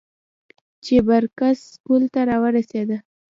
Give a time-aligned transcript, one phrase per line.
[0.83, 3.03] چې بر کڅ سکول ته راورسېدۀ ـ